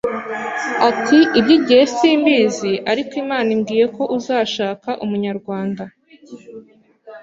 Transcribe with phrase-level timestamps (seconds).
[0.89, 5.83] Ati iby’igihe simbizi ariko Imana imbwiye ko uzashaka umunyarwanda